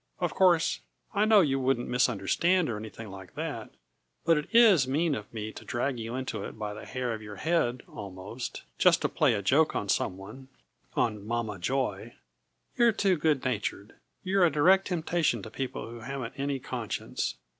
Of 0.19 0.33
course, 0.33 0.79
I 1.13 1.25
know 1.25 1.41
you 1.41 1.59
wouldn't 1.59 1.87
misunderstand 1.87 2.71
or 2.71 2.77
anything 2.77 3.11
like 3.11 3.35
that, 3.35 3.69
but 4.25 4.35
it 4.35 4.47
is 4.51 4.87
mean 4.87 5.13
of 5.13 5.31
me 5.31 5.51
to 5.51 5.63
drag 5.63 5.99
you 5.99 6.15
into 6.15 6.43
it 6.43 6.57
by 6.57 6.73
the 6.73 6.87
hair 6.87 7.13
of 7.13 7.19
the 7.21 7.37
head, 7.37 7.83
almost, 7.87 8.63
just 8.79 9.03
to 9.03 9.09
play 9.09 9.35
a 9.35 9.43
joke 9.43 9.75
on 9.75 9.89
some 9.89 10.17
one 10.17 10.47
on 10.95 11.23
Mama 11.27 11.59
Joy. 11.59 12.15
You're 12.75 12.91
too 12.93 13.15
good 13.15 13.45
natured. 13.45 13.93
You're 14.23 14.43
a 14.43 14.51
direct 14.51 14.87
temptation 14.87 15.43
to 15.43 15.51
people 15.51 15.87
who 15.87 15.99
haven't 15.99 16.33
any 16.35 16.57
conscience. 16.57 17.35